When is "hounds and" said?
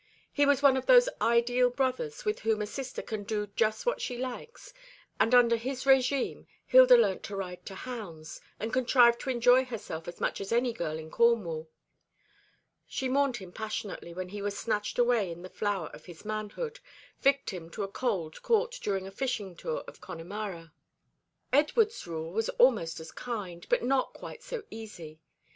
7.75-8.73